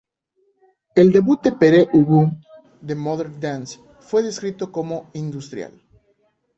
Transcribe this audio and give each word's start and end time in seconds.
El 0.95 1.11
debut 1.11 1.43
de 1.43 1.51
Pere 1.59 1.81
Ubu, 1.93 2.23
The 2.83 2.95
Modern 2.95 3.39
Dance, 3.39 3.79
fue 3.99 4.23
descrito 4.23 4.71
como 4.71 5.11
"industrial". 5.13 5.73